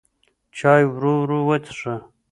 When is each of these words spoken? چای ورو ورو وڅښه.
چای 0.57 0.83
ورو 0.93 1.11
ورو 1.21 1.39
وڅښه. 1.47 1.95